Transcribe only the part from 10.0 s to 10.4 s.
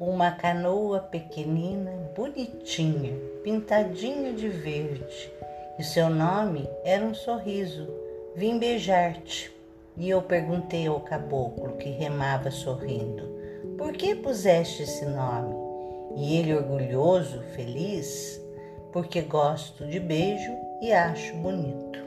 eu